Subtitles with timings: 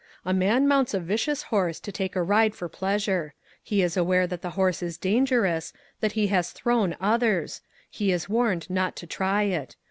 [0.25, 4.25] A man mounts a vicious horse to take a ride for pleasure; he is aware
[4.25, 9.05] that the horse is dangerous, that he has thrown others; he is warned not to
[9.05, 9.75] try it.